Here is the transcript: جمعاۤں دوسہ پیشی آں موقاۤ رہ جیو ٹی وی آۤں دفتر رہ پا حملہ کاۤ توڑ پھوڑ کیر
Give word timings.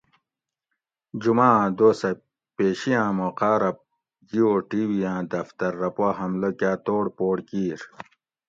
جمعاۤں 1.21 1.65
دوسہ 1.77 2.09
پیشی 2.55 2.91
آں 3.01 3.11
موقاۤ 3.17 3.57
رہ 3.61 3.71
جیو 4.29 4.49
ٹی 4.69 4.81
وی 4.89 4.99
آۤں 5.11 5.21
دفتر 5.31 5.71
رہ 5.81 5.89
پا 5.95 6.07
حملہ 6.19 6.49
کاۤ 6.59 6.77
توڑ 6.85 7.05
پھوڑ 7.15 7.37
کیر 7.47 7.79